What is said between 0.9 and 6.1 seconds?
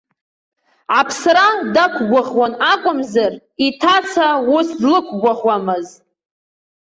Аԥсра дақәгәыӷуан акәымзар, иҭаца ус длықәгәыӷуамызт.